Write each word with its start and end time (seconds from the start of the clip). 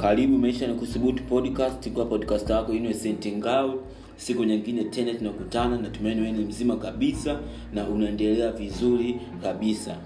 karibu 0.00 0.38
maisha 0.38 0.66
ni 0.66 0.74
kuthubutu 0.74 1.22
podcast. 1.24 1.90
Kwa 1.90 2.04
podcast 2.04 2.50
yako 2.50 2.72
innocent 2.72 3.26
ngao. 3.26 3.74
Siku 4.16 4.44
nyingine 4.44 4.84
tena 4.84 5.14
tunakutana 5.14 5.76
natumaini 5.78 6.20
wewe 6.20 6.32
ni 6.32 6.44
mzima 6.44 6.76
kabisa 6.76 7.38
na 7.72 7.88
unaendelea 7.88 8.52
vizuri 8.52 9.16
kabisa. 9.42 9.96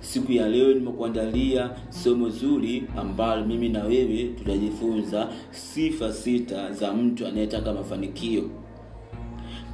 Siku 0.00 0.32
ya 0.32 0.48
leo 0.48 0.74
nimekuandalia 0.74 1.70
somo 1.90 2.28
zuri 2.28 2.84
ambalo 2.96 3.46
mimi 3.46 3.68
na 3.68 3.84
wewe 3.84 4.24
tutajifunza 4.24 5.28
sifa 5.50 6.12
sita 6.12 6.72
za 6.72 6.92
mtu 6.92 7.26
anayetaka 7.26 7.72
mafanikio. 7.72 8.42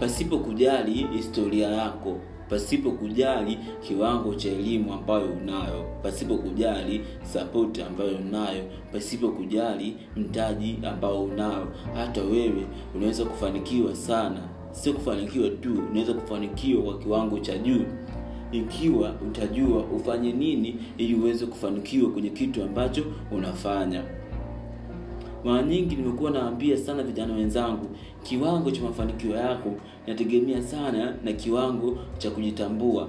Pasipo 0.00 0.38
kujali 0.38 1.06
historia 1.16 1.68
yako 1.68 2.20
pasipo 2.52 2.90
kujali 2.90 3.58
kiwango 3.80 4.34
cha 4.34 4.48
elimu 4.48 4.92
ambayo 4.92 5.26
unayo 5.26 5.84
pasipo 6.02 6.36
kujali 6.38 7.00
sapoti 7.22 7.82
ambayo 7.82 8.16
unayo 8.16 8.64
pasipo 8.92 9.28
kujali 9.28 9.96
mtaji 10.16 10.78
ambao 10.82 11.24
unao. 11.24 11.68
Hata 11.94 12.22
wewe 12.22 12.66
unaweza 12.94 13.24
kufanikiwa 13.24 13.94
sana 13.96 14.40
sio 14.70 14.92
kufanikiwa 14.92 15.48
tu 15.50 15.82
unaweza 15.90 16.12
kufanikiwa 16.14 16.82
kwa 16.82 16.98
kiwango 16.98 17.38
cha 17.38 17.58
juu. 17.58 17.84
Ikiwa 18.52 19.14
utajua 19.28 19.78
ufanye 19.84 20.32
nini 20.32 20.76
ili 20.98 21.14
uweze 21.14 21.46
kufanikiwa 21.46 22.10
kwenye 22.10 22.30
kitu 22.30 22.62
ambacho 22.62 23.04
unafanya 23.30 24.02
mara 25.44 25.62
nyingi 25.62 25.96
nimekuwa 25.96 26.30
naambia 26.30 26.76
sana 26.76 27.02
vijana 27.02 27.34
wenzangu 27.34 27.86
kiwango 28.22 28.70
cha 28.70 28.82
mafanikio 28.82 29.36
yako 29.36 29.74
inategemea 30.06 30.62
sana 30.62 31.14
na 31.24 31.32
kiwango 31.32 31.98
cha 32.18 32.30
kujitambua. 32.30 33.08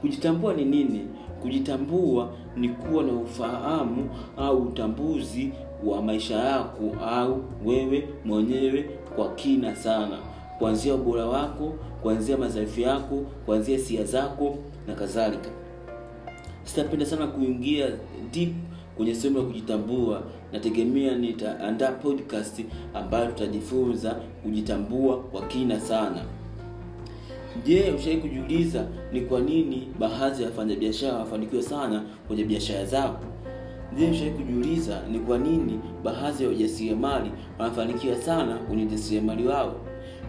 Kujitambua 0.00 0.54
ni 0.54 0.64
nini? 0.64 1.00
Kujitambua 1.42 2.30
ni 2.56 2.68
kuwa 2.68 3.02
na 3.04 3.12
ufahamu 3.12 4.10
au 4.36 4.62
utambuzi 4.62 5.52
wa 5.84 6.02
maisha 6.02 6.34
yako 6.36 6.96
au 7.06 7.42
wewe 7.64 8.08
mwenyewe 8.24 8.82
kwa 9.16 9.34
kina 9.34 9.76
sana. 9.76 10.18
Kuanzia 10.58 10.94
ubora 10.94 11.26
wako 11.26 11.74
kuanzia 12.02 12.36
madhaifu 12.36 12.80
yako 12.80 13.16
kuanzia 13.46 13.76
hisia 13.78 14.04
zako 14.04 14.58
na 14.86 14.94
kadhalika. 14.94 15.50
Sitapenda 16.64 17.06
sana 17.06 17.26
kuingia 17.26 17.86
deep 18.32 18.52
kwenye 18.96 19.14
sehemu 19.14 19.38
ya 19.38 19.44
kujitambua 19.44 20.22
nategemea 20.52 21.14
nitaandaa 21.16 21.92
podcast 21.92 22.60
ambayo 22.94 23.26
tutajifunza 23.26 24.14
kujitambua 24.42 25.16
kwa 25.18 25.42
kina 25.42 25.80
sana. 25.80 26.22
Je 27.66 27.92
ushawai 27.98 28.16
kujiuliza 28.20 28.86
ni 29.12 29.20
kwa 29.20 29.40
nini 29.40 29.88
baadhi 29.98 30.42
ya 30.42 30.48
wafanyabiashara 30.48 31.18
wafanikiwe 31.18 31.62
sana 31.62 32.02
kwenye 32.28 32.44
biashara 32.44 32.84
zao? 32.84 33.20
Je 33.98 34.10
ushawai 34.10 34.30
kujiuliza 34.32 35.02
ni 35.12 35.18
kwa 35.18 35.38
nini 35.38 35.80
baadhi 36.04 36.42
ya 36.42 36.48
wajasiriamali 36.48 37.30
wanafanikiwa 37.58 38.16
sana 38.16 38.56
kwenye 38.56 38.82
ujasiriamali 38.84 39.46
wao? 39.46 39.74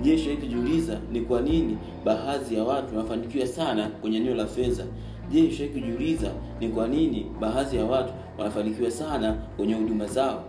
Je 0.01 0.13
ushawai 0.15 0.37
kujiuliza 0.37 0.99
ni 1.11 1.21
kwa 1.21 1.41
nini 1.41 1.77
baadhi 2.05 2.55
ya 2.55 2.63
watu 2.63 2.95
wanafanikiwa 2.97 3.47
sana 3.47 3.87
kwenye 3.87 4.17
eneo 4.17 4.35
la 4.35 4.45
fedha? 4.45 4.83
Je 5.31 5.43
ushawai 5.43 5.69
kujiuliza 5.73 6.31
ni 6.59 6.69
kwa 6.69 6.87
nini 6.87 7.25
baadhi 7.41 7.77
ya 7.77 7.85
watu 7.85 8.13
wanafanikiwa 8.37 8.91
sana 8.91 9.33
kwenye 9.33 9.73
huduma 9.73 10.05
zao. 10.05 10.43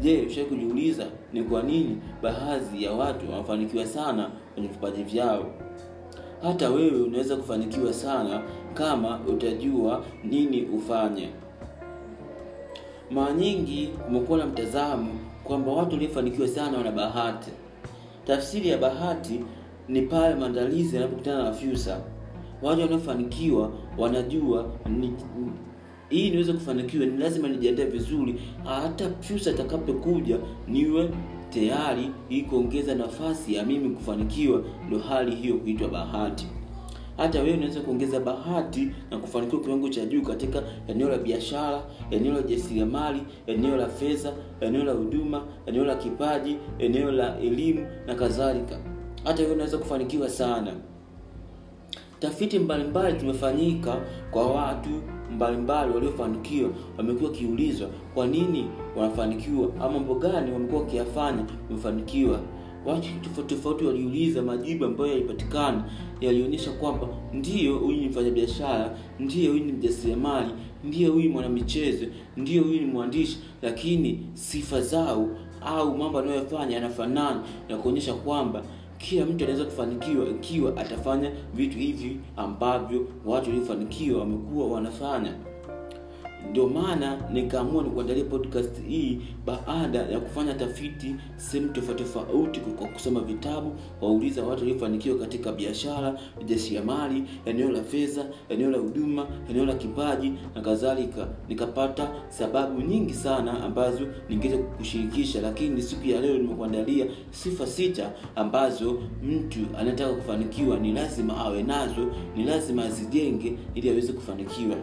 Je 0.00 0.22
ushawai 0.26 0.48
kujiuliza 0.50 1.06
ni 1.32 1.42
kwa 1.42 1.62
nini 1.62 1.98
baadhi 2.22 2.84
ya 2.84 2.92
watu 2.92 3.30
wanafanikiwa 3.32 3.86
sana 3.86 4.30
kwenye 4.54 4.68
vipaji 4.68 5.02
vyao? 5.02 5.46
Hata 6.42 6.70
wewe 6.70 7.02
unaweza 7.02 7.36
kufanikiwa 7.36 7.92
sana 7.92 8.42
kama 8.74 9.20
utajua 9.28 10.04
nini 10.24 10.62
ufanye. 10.62 11.28
Mara 13.10 13.32
nyingi 13.32 13.86
kumekuwa 13.86 14.38
na 14.38 14.46
mtazamo 14.46 15.12
kwamba 15.44 15.72
watu 15.72 15.92
waliofanikiwa 15.94 16.48
sana 16.48 16.78
wana 16.78 16.90
bahati. 16.92 17.50
Tafsiri 18.26 18.68
ya 18.68 18.78
bahati 18.78 19.40
ni 19.88 20.02
pale 20.02 20.34
maandalizi 20.34 20.96
yanapokutana 20.96 21.42
na 21.44 21.52
fyusa 21.52 22.00
watu 22.62 22.80
wanaofanikiwa 22.80 23.70
wanajua 23.98 24.66
ni, 24.86 25.12
hii 26.08 26.30
niweze 26.30 26.52
kufanikiwa 26.52 27.06
ni 27.06 27.18
lazima 27.18 27.48
nijiandae 27.48 27.86
vizuri. 27.86 28.40
Hata 28.64 29.10
fursa 29.20 29.50
itakapokuja 29.50 30.38
niwe 30.68 31.10
tayari 31.50 32.10
ili 32.28 32.42
kuongeza 32.42 32.94
nafasi 32.94 33.54
ya 33.54 33.64
mimi 33.64 33.90
kufanikiwa 33.90 34.62
ndo 34.88 34.98
hali 34.98 35.34
hiyo 35.34 35.54
kuitwa 35.56 35.88
bahati. 35.88 36.46
Hata 37.16 37.42
wewe 37.42 37.56
unaweza 37.56 37.80
kuongeza 37.80 38.20
bahati 38.20 38.90
na 39.10 39.18
kufanikiwa 39.18 39.62
kiwango 39.62 39.88
cha 39.88 40.06
juu 40.06 40.22
katika 40.22 40.62
eneo 40.88 41.08
la 41.08 41.18
biashara 41.18 41.82
eneo 42.10 42.32
la 42.32 42.42
jasiriamali 42.42 43.22
eneo 43.46 43.76
la 43.76 43.88
fedha 43.88 44.32
eneo 44.60 44.84
la 44.84 44.92
huduma 44.92 45.42
eneo 45.66 45.84
la 45.84 45.94
kipaji 45.96 46.56
eneo 46.78 47.10
la 47.12 47.38
elimu 47.38 47.86
na 48.06 48.14
kadhalika. 48.14 48.78
Hata 49.24 49.42
wewe 49.42 49.54
unaweza 49.54 49.78
kufanikiwa 49.78 50.28
sana. 50.28 50.72
Tafiti 52.20 52.58
mbalimbali 52.58 53.18
zimefanyika 53.18 54.00
kwa 54.30 54.46
watu 54.52 54.90
mbalimbali 55.32 55.92
waliofanikiwa 55.94 56.70
wamekuwa 56.98 57.30
wakiulizwa 57.30 57.88
kwa 58.14 58.26
nini 58.26 58.64
wanafanikiwa 58.96 59.68
ama 59.80 59.90
mambo 59.90 60.14
gani 60.14 60.52
wamekuwa 60.52 60.80
wakiyafanya 60.82 61.44
wamefanikiwa. 61.70 62.40
Watu 62.86 63.08
tofauti 63.22 63.54
tofauti 63.54 63.84
waliuliza 63.84 64.42
majibu 64.42 64.84
ambayo 64.84 65.10
yalipatikana 65.10 65.84
yalionyesha 66.20 66.70
kwamba 66.70 67.08
ndiyo 67.32 67.78
huyu 67.78 67.96
ni 67.96 68.08
mfanyabiashara 68.08 68.98
ndiyo 69.20 69.52
huyu 69.52 69.64
ni 69.64 69.72
mjasiriamali 69.72 70.50
ndiyo 70.84 71.12
huyu 71.12 71.30
mwanamichezo 71.30 72.06
ndiyo 72.36 72.62
huyu 72.62 72.80
ni 72.80 72.86
mwandishi 72.86 73.38
lakini 73.62 74.26
sifa 74.34 74.80
zao 74.80 75.28
au 75.66 75.98
mambo 75.98 76.18
anayoyafanya 76.18 76.74
yanafanana 76.74 77.42
na 77.68 77.76
kuonyesha 77.76 78.14
kwamba 78.14 78.62
kila 79.08 79.26
mtu 79.26 79.44
anaweza 79.44 79.64
kufanikiwa 79.64 80.26
ikiwa 80.28 80.76
atafanya 80.76 81.30
vitu 81.54 81.78
hivi 81.78 82.20
ambavyo 82.36 83.06
watu 83.26 83.50
waliofanikiwa 83.50 84.20
wamekuwa 84.20 84.66
wanafanya 84.66 85.32
ndio 86.50 86.66
maana 86.68 87.18
nikaamua 87.32 87.82
nikuandalia 87.82 88.24
podcast 88.24 88.82
hii 88.88 89.20
baada 89.46 89.98
ya 89.98 90.20
kufanya 90.20 90.54
tafiti 90.54 91.14
sehemu 91.36 91.68
tofauti 91.72 92.02
tofauti 92.04 92.60
kwa 92.60 92.88
kusoma 92.88 93.20
vitabu 93.20 93.72
wauliza 94.00 94.42
watu 94.44 94.60
waliofanikiwa 94.62 95.18
katika 95.18 95.52
biashara 95.52 96.18
ujasiriamali 96.40 97.24
eneo 97.44 97.70
la 97.70 97.82
fedha 97.82 98.24
eneo 98.48 98.70
la 98.70 98.78
huduma 98.78 99.26
eneo 99.50 99.64
la 99.66 99.74
kipaji 99.74 100.32
na 100.54 100.60
kadhalika. 100.60 101.28
Nikapata 101.48 102.10
sababu 102.28 102.80
nyingi 102.82 103.14
sana 103.14 103.64
ambazo 103.64 104.06
ningeweza 104.28 104.62
kushirikisha 104.62 105.40
lakini 105.40 105.82
siku 105.82 106.08
ya 106.08 106.20
leo 106.20 106.38
nimekuandalia 106.38 107.06
sifa 107.30 107.66
sita 107.66 108.12
ambazo 108.36 109.02
mtu 109.22 109.58
anayetaka 109.78 110.12
kufanikiwa 110.12 110.78
ni 110.78 110.92
lazima 110.92 111.36
awe 111.36 111.62
nazo 111.62 112.06
ni 112.36 112.44
lazima 112.44 112.84
azijenge 112.84 113.58
ili 113.74 113.90
aweze 113.90 114.12
kufanikiwa. 114.12 114.76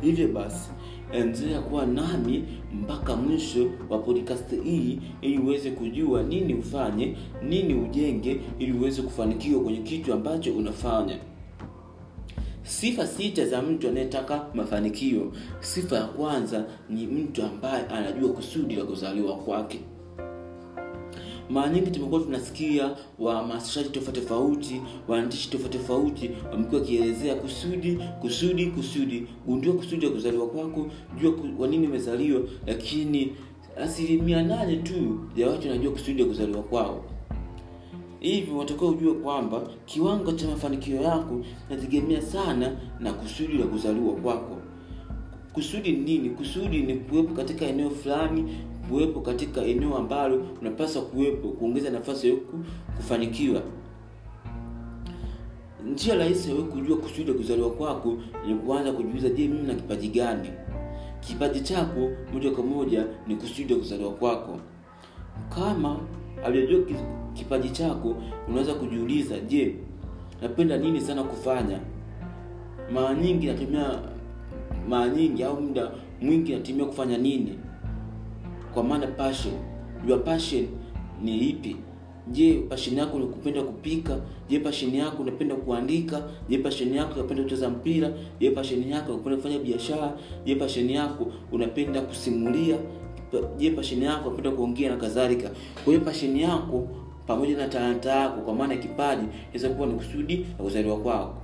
Hivyo 0.00 0.28
basi 0.28 0.70
endelea 1.12 1.60
kuwa 1.60 1.86
nami 1.86 2.44
mpaka 2.74 3.16
mwisho 3.16 3.70
wa 3.88 3.98
podcast 3.98 4.62
hii 4.64 4.98
ili 5.20 5.38
uweze 5.38 5.70
kujua 5.70 6.22
nini 6.22 6.54
ufanye 6.54 7.16
nini 7.48 7.74
ujenge 7.74 8.40
ili 8.58 8.72
uweze 8.72 9.02
kufanikiwa 9.02 9.62
kwenye 9.62 9.78
kitu 9.78 10.12
ambacho 10.12 10.52
unafanya. 10.54 11.18
Sifa 12.62 13.06
sita 13.06 13.46
za 13.46 13.62
mtu 13.62 13.88
anayetaka 13.88 14.46
mafanikio. 14.54 15.32
Sifa 15.60 15.96
ya 15.96 16.04
kwanza 16.04 16.64
ni 16.90 17.06
mtu 17.06 17.42
ambaye 17.42 17.86
anajua 17.86 18.32
kusudi 18.32 18.74
la 18.76 18.84
kuzaliwa 18.84 19.36
kwake 19.36 19.80
mara 21.50 21.68
nyingi 21.68 21.90
tumekuwa 21.90 22.20
tunasikia 22.20 22.90
wahamasishaji 23.18 23.88
tofauti 23.88 24.20
tofauti 24.20 24.82
waandishi 25.08 25.50
tofauti 25.50 25.78
tofauti 25.78 26.30
wamekuwa 26.52 26.80
wakielezea 26.80 27.34
kusudi 27.34 27.98
kusudi 28.20 28.66
kusudi. 28.66 29.26
Gundua 29.46 29.74
kusudi 29.74 30.04
ya 30.06 30.12
kuzaliwa 30.12 30.46
kwako 30.46 30.86
jua 31.20 31.32
kwa 31.32 31.68
nini 31.68 31.86
umezaliwa 31.86 32.40
lakini 32.66 33.32
asilimia 33.76 34.42
nane 34.42 34.76
tu 34.76 35.20
ya 35.36 35.48
watu 35.50 35.68
wanajua 35.68 35.92
kusudi 35.92 36.20
ya 36.22 36.28
kuzaliwa 36.28 36.62
kwao. 36.62 37.04
Hivyo 38.20 38.58
watakiwa 38.58 38.90
ujue 38.90 39.14
kwamba 39.14 39.62
kiwango 39.84 40.32
cha 40.32 40.48
mafanikio 40.48 40.96
yako 40.96 41.40
nategemea 41.70 42.22
sana 42.22 42.76
na 43.00 43.12
kusudi 43.12 43.52
la 43.58 43.66
kuzaliwa 43.66 44.14
kwako. 44.14 44.56
Kusudi 45.52 45.92
ni 45.92 45.98
nini? 45.98 46.30
Kusudi 46.30 46.82
ni 46.82 46.94
kuwepo 46.94 47.34
katika 47.34 47.64
eneo 47.66 47.90
fulani 47.90 48.56
kuwepo 48.88 49.20
katika 49.20 49.60
eneo 49.62 49.96
ambalo 49.96 50.46
unapaswa 50.60 51.02
kuwepo 51.02 51.48
kuongeza 51.48 51.90
nafasi 51.90 52.28
ya 52.28 52.36
kufanikiwa. 52.96 53.62
Njia 55.92 56.14
rahisi 56.14 56.50
ya 56.50 56.62
kujua 56.62 56.96
kusudi 56.96 57.32
kuzaliwa 57.32 57.70
kwako 57.70 58.16
ni 58.46 58.54
kuanza 58.54 58.92
kujiuliza 58.92 59.28
je 59.28 59.48
mimi 59.48 59.66
na 59.66 59.74
kipaji 59.74 60.08
gani? 60.08 60.48
Kipaji 61.20 61.60
chako 61.60 62.10
moja 62.32 62.50
kwa 62.50 62.64
moja 62.64 63.06
ni 63.26 63.36
kusudi 63.36 63.74
kuzaliwa 63.74 64.10
kwako. 64.12 64.58
Kama 65.54 65.96
hujajua 66.46 66.80
kipaji 67.34 67.70
chako 67.70 68.14
unaweza 68.48 68.74
kujiuliza 68.74 69.38
je 69.40 69.74
napenda 70.42 70.76
nini 70.76 71.00
sana 71.00 71.22
kufanya? 71.22 71.78
Mara 72.94 73.14
nyingi 73.14 73.46
natumia 73.46 73.98
mara 74.88 75.08
nyingi 75.08 75.44
au 75.44 75.60
muda 75.62 75.90
mwingi 76.20 76.52
natumia 76.52 76.84
kufanya 76.84 77.18
nini 77.18 77.58
kwa 78.74 78.84
maana 78.84 79.06
passion. 79.06 79.54
Your 80.08 80.24
passion 80.24 80.66
ni 81.22 81.38
ipi? 81.38 81.76
Je 82.32 82.54
passion 82.68 82.96
yako 82.98 83.18
ni 83.18 83.26
kupenda 83.26 83.62
kupika? 83.62 84.16
Je 84.48 84.58
passion 84.58 84.94
yako 84.94 85.22
unapenda 85.22 85.54
kuandika? 85.54 86.22
Je 86.48 86.58
passion 86.58 86.94
yako 86.94 87.14
unapenda 87.14 87.42
kucheza 87.42 87.70
mpira? 87.70 88.10
Je 88.40 88.50
passion 88.50 88.88
yako 88.88 89.12
unapenda 89.12 89.36
kufanya 89.36 89.58
biashara? 89.58 90.12
Je 90.46 90.54
passion 90.54 90.90
yako 90.90 91.26
unapenda 91.52 92.00
kusimulia? 92.00 92.76
Je 93.58 93.70
passion 93.70 94.02
yako 94.02 94.28
unapenda 94.28 94.50
kuongea 94.50 94.90
na 94.90 94.96
kadhalika? 94.96 95.50
Kwa 95.84 95.92
hiyo 95.92 96.00
passion 96.04 96.36
yako 96.36 96.88
pamoja 97.26 97.56
na 97.56 97.68
talanta 97.68 98.10
yako 98.10 98.40
kwa 98.40 98.54
maana 98.54 98.76
kipaji 98.76 99.26
inaweza 99.52 99.68
kuwa 99.68 99.86
ni 99.88 99.94
kusudi 99.94 100.36
la 100.58 100.64
kuzaliwa 100.64 100.96
kwako 100.96 101.34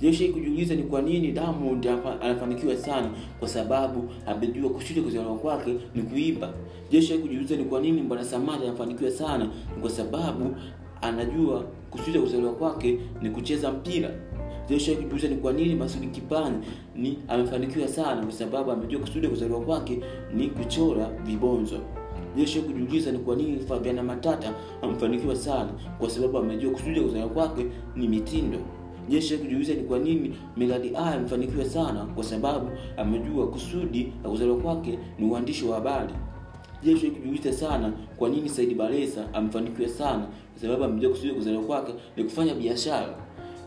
Jeshi 0.00 0.28
kujiuliza 0.28 0.74
ni 0.74 0.82
kwa 0.82 1.02
nini 1.02 1.32
Diamond 1.32 1.86
anafanikiwa 2.22 2.76
sana 2.76 3.10
kwa 3.38 3.48
sababu 3.48 4.10
amejua 4.26 4.70
kusudi 4.70 5.00
kuzaliwa 5.00 5.36
kwake 5.36 5.74
ni 5.94 6.02
kuimba. 6.02 6.52
Jeshi 6.90 7.18
kujiuliza 7.18 7.56
ni 7.56 7.64
kwa 7.64 7.80
nini 7.80 8.02
Bwana 8.02 8.24
Samata 8.24 8.64
anafanikiwa 8.64 9.10
sana 9.10 9.44
ni 9.76 9.80
kwa 9.80 9.90
sababu 9.90 10.56
anajua 11.02 11.64
kusudi 11.90 12.18
kuzaliwa 12.18 12.52
kwake 12.52 12.98
ni 13.22 13.30
kucheza 13.30 13.72
mpira. 13.72 14.10
Jeshi 14.68 14.96
kujiuliza 14.96 15.28
ni 15.28 15.36
kwa 15.36 15.52
nini 15.52 15.74
Masudi 15.74 16.06
Kipani 16.06 16.56
ni 16.96 17.18
amefanikiwa 17.28 17.88
sana 17.88 18.22
kwa 18.22 18.32
sababu 18.32 18.70
amejua 18.70 19.00
kusudi 19.00 19.28
kuzaliwa 19.28 19.60
kwake 19.60 20.00
ni 20.36 20.46
kuchora 20.48 21.10
vibonzo. 21.26 21.78
Jeshi 22.36 22.60
kujiuliza 22.60 23.12
ni 23.12 23.18
kwa 23.18 23.36
nini 23.36 23.60
Fabiana 23.60 24.02
Matata 24.02 24.54
amefanikiwa 24.82 25.36
sana 25.36 25.70
kwa 25.98 26.10
sababu 26.10 26.38
amejua 26.38 26.72
kusudi 26.72 27.00
kuzaliwa 27.00 27.28
kwake 27.28 27.66
ni 27.96 28.08
mitindo 28.08 28.58
jeshi 29.08 29.38
kujiuliza 29.38 29.74
ni 29.74 29.82
kwa 29.82 29.98
nini 29.98 30.34
miradi 30.56 30.88
Ayo 30.88 31.14
amefanikiwa 31.14 31.64
sana 31.64 32.04
kwa 32.04 32.24
sababu 32.24 32.70
amejua 32.96 33.48
kusudi 33.48 34.12
la 34.24 34.30
kuzaliwa 34.30 34.56
kwake 34.56 34.98
ni 35.18 35.26
uandishi 35.30 35.64
wa 35.64 35.74
habari. 35.74 36.14
Jeshi 36.82 37.10
kujiuliza 37.10 37.52
sana 37.52 37.92
kwa 38.16 38.28
nini 38.28 38.48
Said 38.48 38.74
Baresa 38.74 39.34
amefanikiwa 39.34 39.88
sana 39.88 40.26
kwa 40.52 40.60
sababu 40.62 40.84
amejua 40.84 41.10
kusudi 41.10 41.28
la 41.28 41.34
kuzaliwa 41.34 41.62
kwake 41.64 41.94
ni 42.16 42.24
kufanya 42.24 42.54
biashara. 42.54 43.14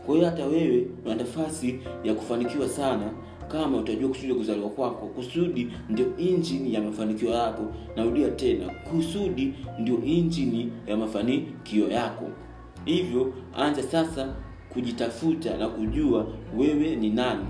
Kwa 0.06 0.14
hiyo 0.14 0.26
hata 0.30 0.46
wewe 0.46 0.86
una 1.04 1.14
nafasi 1.14 1.78
ya 2.04 2.14
kufanikiwa 2.14 2.68
sana 2.68 3.10
kama 3.48 3.76
utajua 3.78 4.08
kusudi 4.08 4.34
kuzaliwa 4.34 4.70
kwako. 4.70 5.06
Kusudi 5.06 5.68
ndio 5.88 6.16
injini 6.16 6.74
ya 6.74 6.80
mafanikio 6.80 7.30
yako. 7.30 7.62
Narudia 7.96 8.30
tena 8.30 8.66
kusudi 8.90 9.54
ndio 9.78 10.02
injini 10.04 10.72
ya 10.86 10.96
mafanikio 10.96 11.88
yako. 11.88 12.24
Hivyo 12.84 13.32
anza 13.56 13.82
sasa 13.82 14.34
kujitafuta 14.72 15.56
na 15.56 15.68
kujua 15.68 16.26
wewe 16.58 16.96
ni 16.96 17.10
nani. 17.10 17.44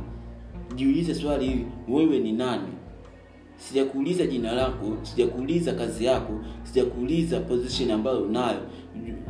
Jiulize 0.74 1.14
swali 1.14 1.46
hili 1.46 1.66
wewe 1.88 2.18
ni 2.18 2.32
nani? 2.32 2.68
Sijakuuliza 3.56 4.26
jina 4.26 4.52
lako 4.52 4.96
sijakuuliza 5.02 5.72
kazi 5.72 6.04
yako 6.04 6.32
sijakuuliza 6.62 7.40
position 7.40 7.90
ambayo 7.90 8.22
unayo. 8.22 8.60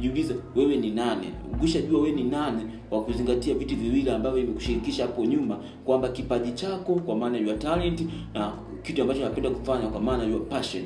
Jiulize 0.00 0.34
wewe 0.56 0.76
ni 0.76 0.90
nani? 0.90 1.26
Ukishajua 1.54 2.00
wewe 2.00 2.16
ni 2.16 2.22
nani 2.24 2.62
wa 2.90 3.02
kuzingatia 3.04 3.54
vitu 3.54 3.76
viwili 3.76 4.10
ambavyo 4.10 4.38
imekushirikisha 4.38 5.02
hapo 5.06 5.24
nyuma 5.24 5.58
kwamba 5.84 6.08
kipaji 6.08 6.52
chako 6.52 6.94
kwa 6.94 7.16
maana 7.16 7.38
your 7.38 7.58
talent 7.58 8.02
na 8.34 8.52
kitu 8.82 9.02
ambacho 9.02 9.20
unapenda 9.20 9.50
kufanya 9.50 9.86
kwa 9.88 10.00
maana 10.00 10.24
your 10.24 10.48
passion. 10.48 10.84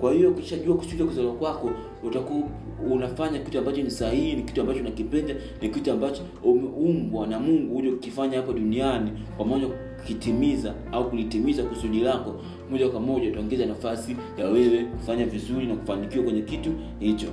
Kwa 0.00 0.12
hiyo 0.12 0.30
ukishajua 0.30 0.76
kusudi 0.76 1.04
kuzaliwa 1.04 1.34
kwako 1.34 1.70
utakuwa 2.02 2.48
unafanya 2.92 3.38
kitu 3.38 3.58
ambacho 3.58 3.82
ni 3.82 3.90
sahihi 3.90 4.36
ni 4.36 4.42
kitu 4.42 4.60
ambacho 4.60 4.80
unakipenda 4.80 5.34
ni 5.62 5.68
kitu 5.68 5.92
ambacho 5.92 6.22
umeumbwa 6.42 7.26
na 7.26 7.40
mungu 7.40 7.76
uje 7.76 7.90
kukifanya 7.90 8.36
hapo 8.36 8.52
duniani 8.52 9.10
kwa 9.36 9.46
moja 9.46 9.66
kukitimiza 9.66 10.74
au 10.92 11.10
kulitimiza 11.10 11.62
kusudi 11.62 12.00
lako. 12.00 12.40
Moja 12.70 12.88
kwa 12.88 13.00
moja 13.00 13.28
utaongeza 13.30 13.66
nafasi 13.66 14.16
ya 14.38 14.46
wewe 14.48 14.84
kufanya 14.84 15.26
vizuri 15.26 15.66
na 15.66 15.74
kufanikiwa 15.76 16.24
kwenye 16.24 16.42
kitu 16.42 16.70
hicho. 17.00 17.26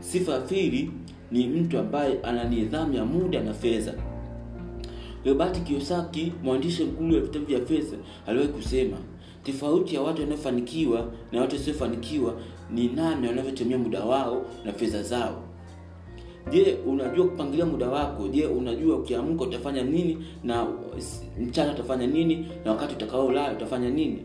Sifa 0.00 0.38
pili 0.40 0.90
ni 1.32 1.46
mtu 1.46 1.78
ambaye 1.78 2.18
ana 2.22 2.44
nidhamu 2.44 2.94
ya 2.94 3.04
muda 3.04 3.40
na 3.40 3.54
fedha. 3.54 3.94
Robert 5.26 5.62
kiosaki 5.62 6.32
mwandishi 6.44 6.84
mkuu 6.84 7.04
wa 7.14 7.20
vitabu 7.20 7.44
vya 7.46 7.60
fedha 7.60 7.96
aliwahi 8.26 8.48
kusema 8.52 8.96
tofauti 9.42 9.94
ya 9.94 10.00
watu 10.02 10.22
wanaofanikiwa 10.22 11.06
na 11.32 11.40
watu 11.40 11.56
wasiofanikiwa 11.56 12.34
ni 12.70 12.88
nani 12.88 13.26
wanavyotumia 13.26 13.78
muda 13.78 14.04
wao 14.04 14.42
na 14.64 14.72
fedha 14.72 15.02
zao. 15.02 15.42
Je 16.50 16.76
unajua 16.86 17.26
kupangilia 17.28 17.66
muda 17.66 17.88
wako? 17.88 18.28
Je 18.28 18.46
unajua 18.46 18.96
ukiamka 18.96 19.44
utafanya 19.44 19.82
nini 19.82 20.18
na 20.44 20.66
mchana 21.40 21.72
utafanya 21.72 22.06
nini 22.06 22.46
na 22.64 22.70
wakati 22.70 22.94
utakaolala 22.94 23.52
utafanya 23.52 23.90
nini? 23.90 24.18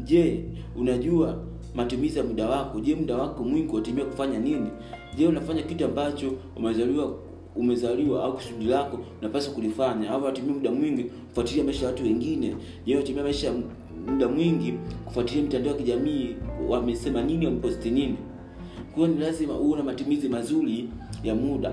Je 0.00 0.44
unajua 0.76 1.38
matumizi 1.74 2.18
ya 2.18 2.24
muda 2.24 2.48
wako? 2.48 2.80
Je 2.80 2.94
muda 2.94 3.16
wako 3.16 3.44
mwingi 3.44 3.74
watumia 3.74 4.04
kufanya 4.04 4.38
nini? 4.38 4.68
Je 5.16 5.26
unafanya 5.26 5.62
kitu 5.62 5.84
ambacho 5.84 6.32
umezaliwa 6.56 7.14
umezaliwa 7.56 8.24
au 8.24 8.34
kusudi 8.34 8.64
lako 8.64 8.98
unapaswa 9.20 9.54
kulifanya 9.54 10.10
au 10.10 10.22
unatumia 10.22 10.54
muda 10.54 10.70
mwingi 10.70 11.04
kufuatilia 11.04 11.64
maisha 11.64 11.84
ya 11.86 11.90
watu 11.90 12.02
wengine? 12.04 12.56
Je 12.86 12.94
unatumia 12.96 13.22
maisha 13.22 13.52
muda 14.10 14.28
mwingi 14.28 14.74
kufuatilia 15.04 15.42
mitandao 15.42 15.72
ya 15.72 15.78
kijamii 15.78 16.36
wamesema 16.68 17.22
nini 17.22 17.46
wameposti 17.46 17.90
nini. 17.90 18.16
Kwa 18.94 19.08
ni 19.08 19.18
lazima 19.18 19.54
uwe 19.58 19.78
na 19.78 19.84
matumizi 19.84 20.28
mazuri 20.28 20.88
ya 21.24 21.34
muda. 21.34 21.72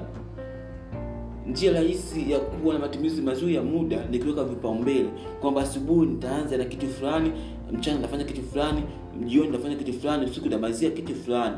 Njia 1.48 1.72
rahisi 1.72 2.32
ya 2.32 2.40
kuwa 2.40 2.74
na 2.74 2.80
matumizi 2.80 3.22
mazuri 3.22 3.56
ya 3.56 3.64
muda 3.64 4.06
ni 4.12 4.20
kuweka 4.20 4.44
vipaumbele. 4.44 5.10
Kwamba 5.42 5.62
asubuhi 5.62 6.08
nitaanza 6.08 6.58
na 6.58 6.66
kitu 6.66 6.88
fulani 6.88 7.32
mchana 7.72 7.98
nitafanya 7.98 8.24
kitu 8.24 8.42
fulani 8.44 8.84
jioni 9.28 9.48
nitafanya 9.48 9.76
kitu 9.76 9.94
fulani 9.94 10.26
usiku 10.26 10.46
nitamalizia 10.46 10.90
kitu 10.92 11.16
fulani 11.16 11.56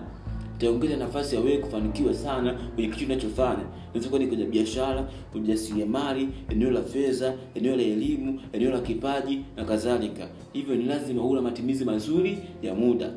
itaongeza 0.63 0.97
nafasi 0.97 1.35
ya 1.35 1.41
wewe 1.41 1.57
kufanikiwa 1.57 2.13
sana 2.13 2.53
kwenye 2.75 2.89
kitu 2.89 3.05
unachofanya. 3.05 3.63
Inaweza 3.85 4.07
kuwa 4.09 4.19
ni 4.19 4.27
kwenye 4.27 4.45
biashara 4.45 5.09
ujasiriamali 5.35 6.29
eneo 6.49 6.71
la 6.71 6.81
fedha 6.81 7.33
eneo 7.55 7.75
la 7.75 7.81
elimu 7.83 8.39
eneo 8.53 8.71
la 8.71 8.79
kipaji 8.79 9.39
na 9.57 9.65
kadhalika. 9.65 10.27
Hivyo 10.53 10.75
ni 10.75 10.83
lazima 10.83 11.23
uwe 11.23 11.41
matumizi 11.41 11.85
mazuri 11.85 12.37
ya 12.61 12.75
muda. 12.75 13.11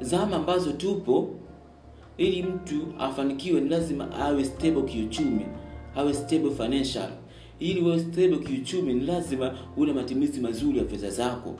Zama 0.00 0.36
ambazo 0.36 0.72
tupo 0.72 1.30
ili 2.16 2.42
mtu 2.42 2.86
afanikiwe 2.98 3.60
ni 3.60 3.68
lazima 3.68 4.10
awe 4.16 4.44
stable 4.44 4.82
kiuchumi 4.82 5.46
awe 5.96 6.14
stable 6.14 6.50
financial 6.50 7.10
ili 7.60 8.00
stable 8.00 8.38
kiuchumi 8.38 8.94
ni 8.94 9.00
lazima 9.06 9.54
una 9.76 9.92
na 9.94 10.00
matumizi 10.00 10.40
mazuri 10.40 10.78
ya 10.78 10.84
fedha 10.84 11.10
zako 11.10 11.54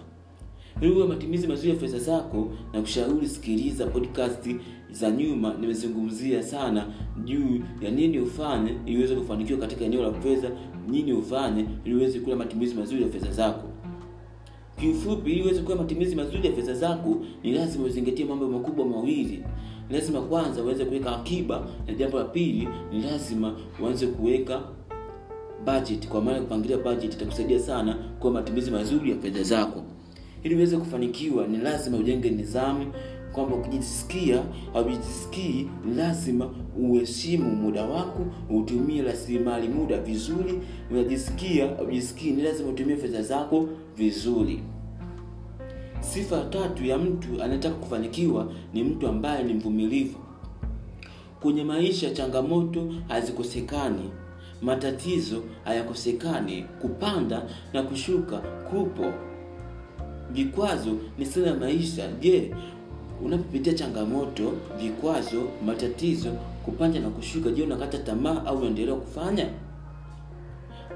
uwe 0.83 1.07
matumizi 1.07 1.47
mazuri 1.47 1.71
ya 1.71 1.77
fedha 1.77 1.99
zako 1.99 2.49
na 2.73 2.81
kushauri 2.81 3.29
sikiliza 3.29 3.87
podcast 3.87 4.49
za 4.91 5.11
nyuma 5.11 5.55
nimezungumzia 5.61 6.43
sana 6.43 6.87
juu 7.25 7.61
ya 7.83 7.91
nini 7.91 8.19
ufanye 8.21 8.75
ili 8.87 8.99
uweze 8.99 9.15
kufanikiwa 9.17 9.59
katika 9.59 9.85
eneo 9.85 10.03
la 10.03 10.13
fedha 10.13 10.51
nini 10.89 11.13
ufanye 11.13 11.67
ili 11.85 11.95
uweze 11.95 12.21
kula 12.21 12.37
matumizi 12.37 12.75
mazuri 12.75 13.03
ya 13.03 13.09
fedha 13.09 13.33
zako. 13.33 13.69
Kiufupi 14.81 15.33
ili 15.33 15.43
uweze 15.43 15.61
kuwa 15.63 15.77
matumizi 15.77 16.17
mazuri 16.17 16.47
ya 16.47 16.53
fedha 16.53 16.75
zako 16.75 17.17
ni 17.43 17.53
lazima 17.53 17.85
uzingatie 17.85 18.25
mambo 18.25 18.49
makubwa 18.49 18.87
mawili. 18.87 19.43
Lazima 19.91 20.21
kwanza 20.21 20.63
uweze 20.63 20.85
kuweka 20.85 21.17
akiba 21.17 21.67
na 21.87 21.95
jambo 21.95 22.19
la 22.19 22.25
pili 22.25 22.69
ni 22.93 23.03
lazima 23.03 23.55
uanze 23.83 24.07
kuweka 24.07 24.61
budget. 25.65 26.09
Kwa 26.09 26.21
maana 26.23 26.41
kupangilia 26.41 26.79
budget 26.79 27.15
itakusaidia 27.15 27.59
sana 27.61 27.95
kwa 28.19 28.31
matumizi 28.31 28.71
mazuri 28.71 29.11
ya 29.11 29.17
fedha 29.17 29.43
zako 29.43 29.83
ili 30.43 30.55
uweze 30.55 30.77
kufanikiwa 30.77 31.47
ni 31.47 31.59
lazima 31.59 31.97
ujenge 31.97 32.31
nidhamu 32.31 32.93
kwamba 33.33 33.57
ukijisikia 33.57 34.43
haujisikii 34.73 35.67
lazima 35.97 36.51
uheshimu 36.81 37.57
muda 37.57 37.85
wako 37.85 38.27
utumie 38.51 39.03
rasilimali 39.03 39.69
muda 39.69 39.99
vizuri. 40.01 40.61
Unajisikia 40.91 41.79
aujisikii 41.79 42.31
ni 42.31 42.43
lazima 42.43 42.69
utumie 42.69 42.97
fedha 42.97 43.23
zako 43.23 43.69
vizuri. 43.97 44.61
Sifa 46.01 46.41
tatu 46.45 46.85
ya 46.87 46.99
mtu 46.99 47.43
anayetaka 47.43 47.75
kufanikiwa 47.75 48.53
ni 48.75 48.85
mtu 48.85 49.09
ambaye 49.09 49.45
ni 49.45 49.55
mvumilivu. 49.55 50.19
Kwenye 51.41 51.65
maisha 51.65 52.11
changamoto 52.11 52.93
hazikosekani 53.09 54.11
matatizo 54.63 55.43
hayakosekani. 55.65 56.65
Kupanda 56.81 57.43
na 57.73 57.83
kushuka 57.83 58.39
kupo 58.39 59.13
vikwazo 60.33 60.91
ni 61.19 61.27
sehemu 61.27 61.47
ya 61.47 61.55
maisha. 61.61 62.09
Je 62.21 62.55
unapopitia 63.25 63.73
changamoto 63.75 64.53
vikwazo 64.81 65.43
matatizo 65.67 66.31
kupanja 66.65 67.01
na 67.01 67.11
kushuka 67.11 67.51
je 67.51 67.63
unakata 67.63 67.99
tamaa 67.99 68.45
au 68.47 68.59
unaendelea 68.59 68.95
kufanya? 68.95 69.47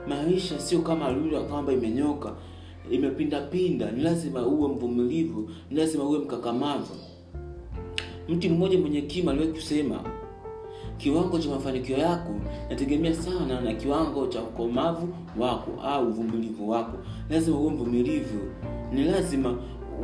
Maisha 0.08 0.60
sio 0.60 0.78
kama 0.80 1.10
lula 1.10 1.40
kwamba 1.40 1.72
imenyoka 1.72 2.32
imepindapinda 2.90 3.90
ni 3.90 4.02
lazima 4.02 4.46
uwe 4.46 4.68
mvumilivu 4.68 5.50
ni 5.70 5.76
lazima 5.76 6.04
uwe 6.04 6.18
mkakamavu. 6.18 6.94
Mtu 8.28 8.50
mmoja 8.50 8.78
mwenye 8.78 9.02
kima 9.02 9.30
aliwahi 9.32 9.52
kusema 9.52 10.00
kiwango 11.02 11.38
cha 11.38 11.48
mafanikio 11.50 11.96
yako 11.98 12.34
nategemea 12.70 13.14
sana 13.14 13.60
na 13.60 13.74
kiwango 13.74 14.26
cha 14.26 14.42
ukomavu 14.42 15.08
wako 15.38 15.70
au 15.84 16.08
uvumilivu 16.08 16.70
wako. 16.70 16.98
Lazima 17.30 17.58
uwe 17.58 17.70
mvumilivu. 17.72 18.38
Ni 18.92 19.04
lazima 19.04 19.56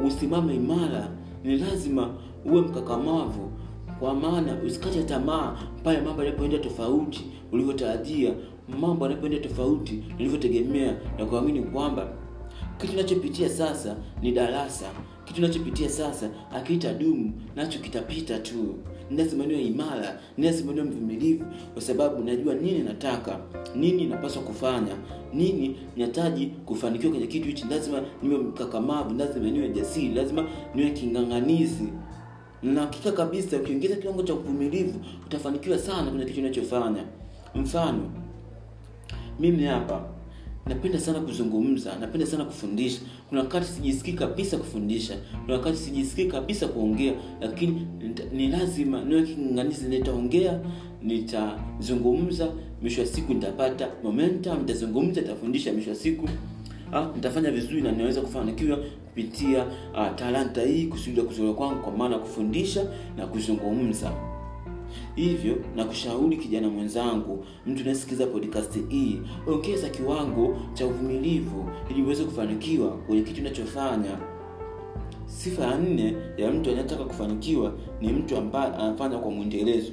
usimame 0.07 0.55
imara. 0.55 1.09
Ni 1.45 1.57
lazima 1.59 2.11
uwe 2.45 2.61
mkakamavu. 2.61 3.51
Kwa 4.01 4.15
maana 4.15 4.57
usikate 4.67 5.03
tamaa 5.03 5.57
pale 5.85 6.01
mambo 6.01 6.25
yanapoenda 6.25 6.59
tofauti 6.59 7.27
ulivyotarajia 7.53 8.35
mambo 8.81 9.05
yanapoenda 9.09 9.39
tofauti 9.39 10.05
ulivyotegemea 10.19 10.97
na 11.19 11.27
kuamini 11.27 11.63
kwamba 11.63 12.09
kitu 12.79 12.97
nachopitia 12.97 13.49
sasa 13.49 13.97
ni 14.23 14.33
darasa. 14.33 14.87
Kitu 15.25 15.41
nachopitia 15.41 15.89
sasa 15.89 16.31
akitadumu 16.55 17.33
nacho 17.57 17.79
kitapita 17.79 18.39
tu. 18.39 18.75
Lazima 19.17 19.47
niwe 19.47 19.63
imara 19.63 20.21
lazima 20.39 20.73
niwe 20.73 20.85
mvumilivu 20.85 21.45
kwa 21.73 21.83
sababu 21.83 22.25
najua 22.25 22.55
nini 22.55 22.79
nataka 22.79 23.39
nini 23.75 24.05
napaswa 24.07 24.43
kufanya 24.43 24.97
nini 25.35 25.77
nahitaji 25.97 26.47
kufanikiwa 26.47 27.13
kwenye 27.13 27.27
kitu 27.27 27.47
hichi. 27.47 27.65
Lazima 27.71 28.03
niwe 28.23 28.39
mkakamavu 28.39 29.15
lazima 29.15 29.51
niwe 29.51 29.69
jasiri 29.69 30.09
lazima 30.15 30.45
niwe 30.75 30.91
king'ang'anizi. 30.91 31.89
Na 32.63 32.81
hakika 32.81 33.13
kabisa 33.13 33.57
ukiongeza 33.57 33.97
kiwango 33.97 34.23
cha 34.23 34.35
uvumilivu 34.35 35.01
utafanikiwa 35.27 35.79
sana 35.79 36.11
kwenye 36.11 36.25
kitu 36.25 36.41
unachofanya. 36.41 37.05
Mfano 37.55 38.11
mimi 39.41 39.65
hapa 39.65 40.05
napenda 40.69 41.01
sana 41.01 41.21
kuzungumza 41.21 41.97
napenda 42.01 42.27
sana 42.27 42.45
kufundisha. 42.45 43.01
Kuna 43.29 43.41
wakati 43.41 43.67
sijisikii 43.67 44.13
kabisa 44.13 44.57
kufundisha 44.59 45.15
kuna 45.45 45.55
wakati 45.57 45.77
sijisikii 45.77 46.25
kabisa 46.25 46.69
kuongea 46.69 47.13
lakini 47.41 47.87
ni 48.33 48.49
lazima 48.49 49.05
niwe 49.05 49.23
kinganizi 49.23 49.89
nitaongea 49.89 50.61
nitazungumza 51.03 52.49
mwisho 52.83 53.01
wa 53.01 53.07
siku 53.07 53.35
nitapata 53.35 53.89
momentum 54.03 54.59
nitazungumza 54.59 55.21
nitafundisha 55.21 55.73
mwisho 55.73 55.91
wa 55.91 55.97
siku 55.97 56.29
ah, 56.93 57.07
nitafanya 57.17 57.51
vizuri 57.51 57.83
na 57.83 57.93
ninaweza 57.93 58.21
kufanikiwa 58.21 58.77
kupitia 58.77 59.65
ah, 59.95 60.11
talanta 60.11 60.63
hii 60.63 60.85
kusudia 60.87 61.25
kuzuriwa 61.25 61.55
kwangu 61.55 61.83
kwa 61.83 61.93
maana 61.93 62.19
kufundisha 62.19 62.85
na 63.17 63.27
kuzungumza 63.27 64.13
hivyo 65.15 65.57
na 65.77 65.85
kushauri 65.85 66.37
kijana 66.37 66.69
mwenzangu 66.69 67.45
mtu 67.67 67.81
unayesikiza 67.83 68.27
podcast 68.27 68.79
hii 68.89 69.21
ongeza 69.47 69.89
kiwango 69.89 70.57
cha 70.75 70.87
uvumilivu 70.87 71.71
ili 71.91 72.03
uweze 72.03 72.25
kufanikiwa 72.25 72.89
kwenye 72.91 73.23
kitu 73.23 73.41
unachofanya. 73.41 74.19
Sifa 75.27 75.63
ya 75.65 75.79
nne 75.79 76.17
ya 76.37 76.51
mtu 76.53 76.71
anayetaka 76.71 77.05
kufanikiwa 77.05 77.73
ni 78.01 78.09
mtu 78.13 78.37
ambaye 78.37 78.75
anafanya 78.75 79.19
kwa 79.19 79.31
mwendelezo 79.31 79.93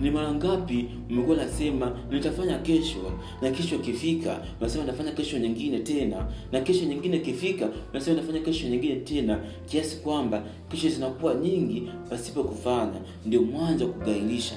ni 0.00 0.10
mara 0.10 0.32
ngapi 0.34 0.88
umekuwa 1.10 1.36
nasema 1.36 1.98
nitafanya 2.10 2.58
kesho 2.58 3.12
na 3.42 3.50
kesho 3.50 3.74
ikifika 3.76 4.40
unasema 4.60 4.84
nitafanya 4.84 5.12
kesho 5.12 5.38
nyingine 5.38 5.78
tena 5.78 6.26
na 6.52 6.60
kesho 6.60 6.84
nyingine 6.84 7.16
ikifika 7.16 7.68
unasema 7.90 8.16
nitafanya 8.16 8.44
kesho 8.44 8.68
nyingine 8.68 8.96
tena 8.96 9.40
kiasi 9.66 9.96
kwamba 9.96 10.42
kesho 10.68 10.88
zinakuwa 10.88 11.34
nyingi 11.34 11.82
pasipo 12.10 12.44
kufanya. 12.44 13.00
Ndio 13.26 13.42
mwanzo 13.42 13.84
wa 13.84 13.90
kugairisha 13.90 14.54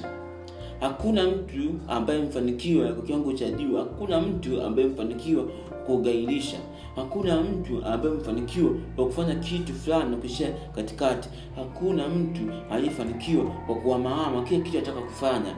hakuna 0.80 1.24
mtu 1.30 1.74
ambaye 1.88 2.20
mfanikiwa 2.22 2.92
kwa 2.92 3.02
kiwango 3.04 3.32
cha 3.32 3.50
juu 3.50 3.76
hakuna 3.76 4.20
mtu 4.20 4.62
ambaye 4.62 4.88
mfanikiwa 4.88 5.44
kugairisha 5.86 6.58
hakuna 6.96 7.40
mtu 7.40 7.84
ambaye 7.84 8.14
amefanikiwa 8.14 8.70
kwa 8.96 9.06
kufanya 9.06 9.34
kitu 9.34 9.72
fulani 9.74 10.10
na 10.10 10.16
kuishia 10.16 10.48
katikati. 10.74 11.28
Hakuna 11.56 12.08
mtu 12.08 12.40
aliyefanikiwa 12.70 13.44
kwa 13.44 13.74
kuhamahama 13.74 14.42
kile 14.42 14.60
kitu 14.60 14.76
anataka 14.78 15.00
kufanya. 15.00 15.54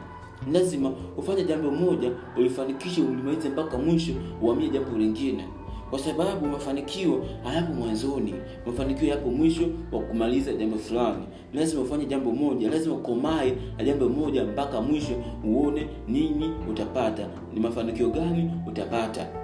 Lazima 0.53 0.93
ufanye 1.17 1.45
jambo 1.45 1.71
moja 1.71 2.11
ulifanikishe 2.37 3.03
ulimalize 3.03 3.49
mpaka 3.49 3.79
mwisho 3.79 4.13
uamie 4.43 4.69
jambo 4.69 4.99
lingine. 4.99 5.45
Kwa 5.91 5.99
sababu 5.99 6.47
mafanikio 6.47 7.25
hayapo 7.45 7.73
mwanzoni. 7.73 8.35
Mafanikio 8.67 9.09
yapo 9.09 9.31
mwisho 9.31 9.63
wa 9.93 10.01
kumaliza 10.01 10.53
jambo 10.53 10.77
fulani. 10.79 11.23
Lazima 11.55 11.83
ufanye 11.83 12.07
jambo 12.07 12.31
moja 12.33 12.71
lazima 12.71 12.95
ukomae 12.95 13.57
na 13.79 13.85
jambo 13.85 14.09
moja 14.09 14.45
mpaka 14.45 14.81
mwisho 14.81 15.13
uone 15.45 15.87
nini 16.09 16.51
utapata. 16.71 17.29
Ni 17.55 17.61
mafanikio 17.61 18.11
gani 18.11 18.51
utapata 18.67 19.42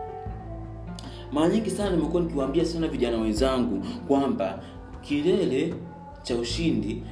mara 1.33 1.49
nyingi 1.49 1.71
sana 1.71 1.91
nimekuwa 1.97 2.23
nikiwaambia 2.23 2.65
sana 2.65 2.89
vijana 2.89 3.19
wenzangu 3.19 3.83
kwamba 4.09 4.63
kilele 5.03 5.75
cha 6.23 6.37
ushindi 6.37 7.03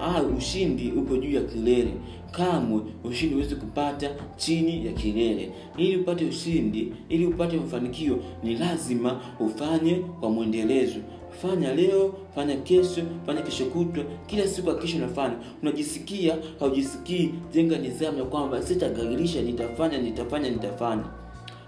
ah, 0.00 0.22
ushindi 0.22 0.90
upo 0.92 1.16
juu 1.16 1.30
ya 1.30 1.40
kilele. 1.42 1.90
Kamwe 2.30 2.80
ushindi 3.04 3.34
huwezi 3.34 3.54
kupata 3.54 4.10
chini 4.36 4.86
ya 4.86 4.92
kilele. 4.92 5.50
Ili 5.76 5.96
upate 5.96 6.24
ushindi 6.24 6.92
ili 7.08 7.26
upate 7.26 7.56
mafanikio 7.56 8.18
ni 8.42 8.56
lazima 8.56 9.20
ufanye 9.40 9.94
kwa 9.94 10.30
mwendelezo. 10.30 10.98
Fanya 11.42 11.74
leo 11.74 12.14
fanya 12.34 12.56
kesho 12.56 13.02
fanya 13.26 13.42
kesho 13.42 13.64
kutwa. 13.64 14.04
Kila 14.26 14.46
siku 14.48 14.70
akisha 14.70 14.96
unafanya. 14.96 15.34
Unajisikia 15.62 16.36
haujisikii. 16.60 17.30
Jenga 17.52 17.78
nidhamu 17.78 18.18
ya 18.18 18.24
kwamba 18.24 18.62
sitagairisha 18.62 19.42
nitafanya 19.42 19.98
nitafanya 19.98 20.50
nitafanya 20.50 21.04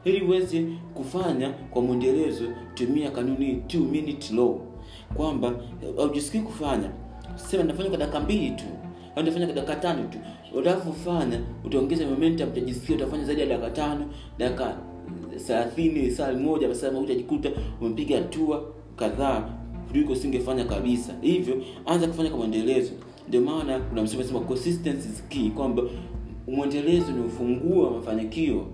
ili 0.04 0.20
uweze 0.22 0.66
kufanya 0.94 1.50
kwa 1.50 1.82
mwendelezo 1.82 2.44
tumia 2.74 3.10
kanuni 3.10 3.62
two 3.66 3.80
minute 3.80 4.34
law. 4.34 4.60
Kwamba 5.14 5.52
haujisikii 5.96 6.38
kufanya. 6.40 6.90
Sema 7.36 7.64
nafanya 7.64 7.88
kwa 7.88 7.98
dakika 7.98 8.20
mbili 8.20 8.50
tu 8.50 8.64
au 9.16 9.24
kwa 9.24 9.32
dakika 9.46 9.76
tano 9.76 10.02
tu. 10.04 10.18
Utakavyofanya 10.58 11.40
utaongeza 11.64 12.06
momentum 12.06 12.48
utajisikia 12.48 12.96
utafanya 12.96 13.24
zaidi 13.24 13.40
ya 13.40 13.46
dakika 13.46 13.70
tano 13.70 14.06
dakika 14.38 14.76
thelathini 15.46 16.10
saa 16.10 16.32
moja 16.32 16.68
masaa 16.68 16.90
utajikuta 16.90 17.50
umepiga 17.80 18.16
hatua 18.16 18.64
kadhaa 18.96 19.48
kuliko 19.88 20.12
usingefanya 20.12 20.64
kabisa. 20.64 21.14
Hivyo 21.20 21.62
anza 21.86 22.06
kufanya 22.06 22.30
kwa 22.30 22.38
mwendelezo. 22.38 22.92
Ndio 23.28 23.40
maana 23.40 23.78
kuna 23.78 24.02
msemo 24.02 24.22
sema 24.22 24.40
consistency 24.40 25.08
is 25.08 25.24
key 25.28 25.50
kwamba 25.50 25.82
mwendelezo 26.48 27.12
ni 27.12 27.20
ufunguo 27.20 27.84
wa 27.84 27.90
mafanikio 27.90 28.66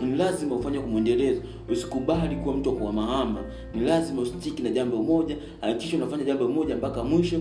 ni 0.00 0.16
lazima 0.16 0.54
ufanye 0.54 0.78
kwa 0.78 0.88
mwendelezo 0.88 1.42
usikubali 1.72 2.36
kuwa 2.36 2.56
mtu 2.56 2.84
wa 2.84 2.92
mahama 2.92 3.40
ni 3.74 3.80
lazima 3.80 4.22
ustiki 4.22 4.62
na 4.62 4.70
jambo 4.70 5.02
moja. 5.02 5.36
Hakikisha 5.60 5.96
unafanya 5.96 6.24
jambo 6.24 6.48
moja 6.48 6.76
mpaka 6.76 7.04
mwisho. 7.04 7.40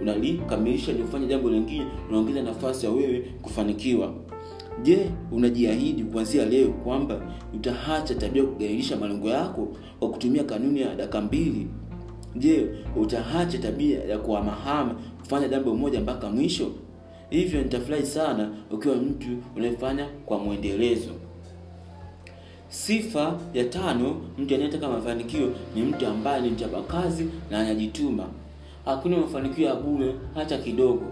Unalikamilisha 0.00 0.92
ni 0.92 1.02
ufanye 1.02 1.26
jambo 1.26 1.50
lingine. 1.50 1.86
Unaongeza 2.08 2.42
nafasi 2.42 2.86
ya 2.86 2.92
wewe 2.92 3.18
kufanikiwa. 3.42 4.14
Je 4.82 5.10
unajiahidi 5.32 6.04
kuanzia 6.04 6.44
leo 6.46 6.68
kwamba 6.68 7.20
utaacha 7.54 8.14
tabia 8.14 8.42
kugairisha 8.44 8.96
malengo 8.96 9.28
yako 9.28 9.68
kwa 9.98 10.10
kutumia 10.10 10.44
kanuni 10.44 10.80
ya 10.80 10.94
daka 10.94 11.20
mbili? 11.20 11.66
Je 12.36 12.66
utaacha 12.96 13.58
tabia 13.58 14.04
ya 14.04 14.18
kuhamahama 14.18 14.94
kufanya 15.20 15.48
jambo 15.48 15.74
moja 15.74 16.00
mpaka 16.00 16.30
mwisho? 16.30 16.70
Hivyo 17.30 17.62
nitafurahi 17.62 18.06
sana 18.06 18.50
ukiwa 18.70 18.96
mtu 18.96 19.26
unayefanya 19.56 20.08
kwa 20.26 20.38
mwendelezo 20.38 21.10
sifa 22.70 23.38
ya 23.54 23.64
tano 23.64 24.16
mtu 24.38 24.54
anayetaka 24.54 24.88
mafanikio 24.88 25.52
ni 25.74 25.82
mtu 25.82 26.06
ambaye 26.06 26.42
ni 26.42 26.50
mchapakazi 26.50 27.26
na 27.50 27.58
anajituma. 27.58 28.26
Hakuna 28.84 29.16
mafanikio 29.16 29.66
ya 29.68 29.74
bure 29.74 30.14
hata 30.34 30.58
kidogo. 30.58 31.02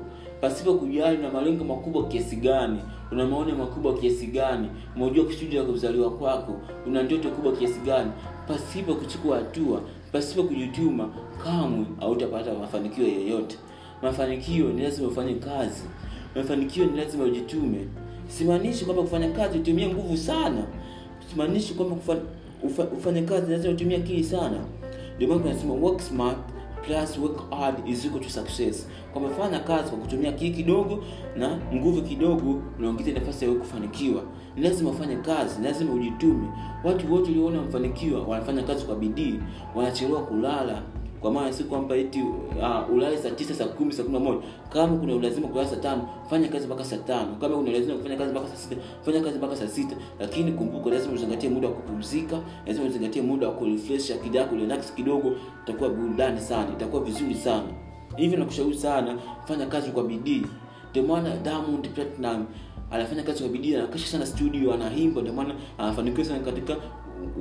Pasipo 0.40 0.74
kujali 0.74 1.18
na 1.18 1.30
malengo 1.30 1.64
makubwa 1.64 2.08
kiasi 2.08 2.36
gani 2.36 2.78
una 3.12 3.26
maono 3.26 3.56
makubwa 3.56 3.94
kiasi 3.98 4.26
gani 4.26 4.68
umejua 4.96 5.24
kusudi 5.24 5.56
la 5.56 5.62
kuzaliwa 5.62 6.10
kwako 6.10 6.52
una 6.86 7.02
ndoto 7.02 7.28
kubwa 7.30 7.52
kiasi 7.52 7.80
gani 7.80 8.10
pasipo 8.48 8.94
kuchukua 8.94 9.36
hatua 9.36 9.80
pasipo 10.12 10.42
kujituma 10.42 11.08
kamwe 11.44 11.84
hautapata 12.00 12.54
mafanikio 12.54 13.06
yoyote. 13.08 13.56
Mafanikio 14.02 14.68
ni 14.68 14.82
lazima 14.82 15.08
ufanye 15.08 15.34
kazi. 15.34 15.82
Mafanikio 16.36 16.84
ni 16.86 16.96
lazima 16.96 17.24
ujitume. 17.24 17.78
Simaanishi 18.28 18.84
kwamba 18.84 19.02
kufanya 19.02 19.28
kazi 19.30 19.58
utumie 19.58 19.86
nguvu 19.88 20.16
sana 20.16 20.64
simaanishi 21.38 21.74
kwamba 21.74 21.96
ufanye 22.98 23.22
kazi 23.22 23.52
lazima 23.52 23.72
utumie 23.74 23.96
akili 23.96 24.24
sana. 24.24 24.58
Ndio 25.16 25.28
maana 25.28 25.40
tunasema 25.42 25.74
work 25.74 26.00
smart 26.00 26.36
plus 26.86 27.18
work 27.18 27.50
hard 27.50 27.88
is 27.88 28.04
equal 28.04 28.20
to 28.22 28.30
success. 28.30 28.88
Kwamba 29.12 29.30
fanya 29.30 29.58
kazi 29.60 29.90
kwa 29.90 29.98
kutumia 29.98 30.30
akili 30.30 30.50
kidogo 30.50 31.04
na 31.36 31.58
nguvu 31.74 32.02
kidogo 32.02 32.62
unaongeza 32.78 33.12
nafasi 33.12 33.44
ya 33.44 33.52
kufanikiwa. 33.52 34.22
Ni 34.56 34.62
lazima 34.62 34.90
ufanye 34.90 35.16
kazi 35.16 35.62
lazima 35.62 35.92
ujitume. 35.92 36.48
Watu 36.84 37.12
wote 37.12 37.30
ulioona 37.30 37.58
wamefanikiwa 37.58 38.22
wanafanya 38.22 38.62
kazi 38.62 38.84
kwa 38.84 38.96
bidii 38.96 39.34
wanachelewa 39.74 40.22
kulala 40.22 40.82
kwa 41.20 41.30
maana 41.32 41.52
si 41.52 41.64
kwamba 41.64 41.96
eti 41.96 42.22
uh, 42.22 42.94
ulale 42.94 43.18
saa 43.18 43.30
tisa 43.30 43.54
saa 43.54 43.64
kumi 43.66 43.92
saa 43.92 44.02
kumi 44.02 44.18
na 44.18 44.24
moja. 44.24 44.40
Kama 44.72 44.96
kuna 44.96 45.14
ulazima 45.14 45.48
kulala 45.48 45.68
saa 45.68 45.76
tano 45.76 46.08
fanya 46.30 46.48
kazi 46.48 46.66
mpaka 46.66 46.84
saa 46.84 46.96
tano. 46.96 47.36
Kama 47.40 47.56
kuna 47.56 47.70
ulazima 47.70 47.94
kufanya 47.96 48.16
kazi 48.16 48.32
mpaka 48.32 48.48
saa 48.48 48.56
sita 48.56 48.76
fanya 49.02 49.20
kazi 49.20 49.38
mpaka 49.38 49.56
saa 49.56 49.68
sita. 49.68 49.96
Lakini 50.20 50.52
kumbuka 50.52 50.90
lazima 50.90 51.14
uzingatie 51.14 51.50
muda 51.50 51.68
wa 51.68 51.74
kupumzika 51.74 52.38
lazima 52.66 52.86
uzingatie 52.86 53.22
muda 53.22 53.48
wa 53.48 53.54
kurefresh 53.54 54.10
akili 54.10 54.36
yako 54.36 54.56
relax 54.56 54.94
kidogo 54.94 55.32
itakuwa 55.64 55.90
burudani 55.90 56.40
sana 56.40 56.72
itakuwa 56.72 57.04
vizuri 57.04 57.34
sana. 57.34 57.68
Hivyo 58.16 58.38
nakushauri 58.38 58.74
sana 58.74 59.18
fanya 59.44 59.66
kazi 59.66 59.90
kwa 59.90 60.04
bidii. 60.04 60.42
Ndio 60.90 61.02
maana 61.02 61.36
diamond 61.36 61.88
platinum 61.88 62.44
anafanya 62.90 63.22
kazi 63.22 63.40
kwa 63.42 63.48
bidii 63.52 63.76
anakesha 63.76 64.06
sana 64.06 64.26
studio 64.26 64.74
anaimba. 64.74 65.20
Ndio 65.20 65.32
maana 65.32 65.54
anafanikiwa 65.78 66.26
sana 66.26 66.40
katika 66.40 66.76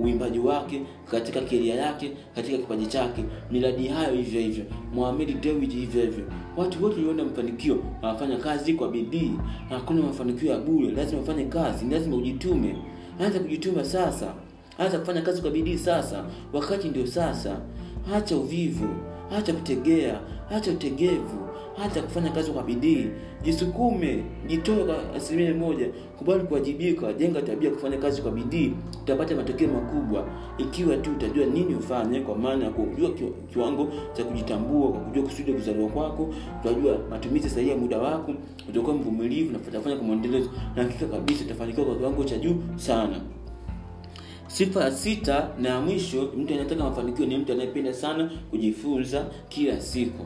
uimbaji 0.02 0.40
wake 0.40 0.82
katika 1.12 1.42
keria 1.42 1.76
yake 1.76 2.12
katika 2.36 2.58
kipaji 2.58 2.86
chake. 2.86 3.24
Miradi 3.52 3.88
hayo 3.88 4.16
hivyo 4.16 4.42
hivyo. 4.42 4.66
Mohamed 4.94 5.42
Dewji 5.42 5.76
hivyo 5.78 6.02
hivyo. 6.02 6.26
Watu 6.58 6.84
wote 6.84 6.96
waliona 6.96 7.24
mafanikio 7.24 7.78
wanafanya 8.02 8.38
kazi 8.38 8.74
kwa 8.74 8.90
bidii. 8.92 9.32
Hakuna 9.70 10.02
mafanikio 10.02 10.52
ya 10.52 10.60
bure. 10.60 10.92
Lazima 10.92 11.22
ufanye 11.22 11.46
kazi 11.46 11.86
lazima 11.86 12.16
ujitume. 12.16 12.76
Anza 13.20 13.40
kujituma 13.40 13.86
sasa. 13.86 14.34
Anza 14.78 15.00
kufanya 15.00 15.22
kazi 15.22 15.42
kwa 15.42 15.52
bidii 15.52 15.78
sasa. 15.78 16.26
Wakati 16.54 16.88
ndio 16.90 17.08
sasa. 17.08 17.60
Acha 18.16 18.38
uvivu. 18.38 18.88
Acha 19.38 19.54
kutegea. 19.54 20.20
Acha 20.52 20.72
utegevu 20.72 21.47
hata 21.78 22.02
kufanya 22.02 22.30
kazi 22.32 22.52
kwa 22.52 22.64
bidii. 22.64 23.08
Jisukume 23.44 24.24
jitoe 24.48 24.84
kwa 24.84 25.14
asilimia 25.16 25.54
moja 25.54 25.88
kubali 26.18 26.44
kuwajibika 26.44 27.14
jenga 27.14 27.42
tabia 27.42 27.70
kufanya 27.72 27.98
kazi 27.98 28.22
kwa 28.22 28.32
bidii 28.32 28.74
utapata 29.04 29.36
matokeo 29.36 29.68
makubwa. 29.68 30.28
Ikiwa 30.58 30.98
tu 30.98 31.12
utajua 31.12 31.46
nini 31.46 31.76
ufanye 31.76 32.20
kwa 32.22 32.38
maana 32.38 32.64
ya 32.66 32.70
kujua 32.72 33.10
kiwango 33.54 33.88
cha 34.14 34.24
kujitambua 34.24 34.92
kwa 34.92 35.00
kujua 35.02 35.24
kusudi 35.24 35.54
kuzaliwa 35.54 35.90
kwako 35.90 36.34
utajua 36.62 36.98
matumizi 37.10 37.50
sahihi 37.50 37.72
ya 37.72 37.78
muda 37.78 37.98
wako 37.98 38.34
utakuwa 38.70 38.96
mvumilivu 38.96 39.52
na 39.52 39.60
utafanya 39.68 39.96
kwa 39.96 40.06
mwendelezo. 40.06 40.50
Na 40.76 40.84
hakika 40.84 41.06
kabisa 41.06 41.46
utafanikiwa 41.46 41.86
kwa 41.86 41.96
kiwango 41.96 42.24
cha 42.24 42.38
juu 42.38 42.56
sana. 42.76 43.22
Sifa 44.48 44.84
ya 44.84 44.92
sita 44.92 45.50
na 45.62 45.70
ya 45.70 45.82
mwisho 45.82 46.22
mtu 46.38 46.54
anayetaka 46.54 46.84
mafanikio 46.84 47.26
ni 47.26 47.38
mtu 47.38 47.52
anayependa 47.52 47.94
sana 47.94 48.32
kujifunza 48.50 49.26
kila 49.50 49.82
siku 49.82 50.26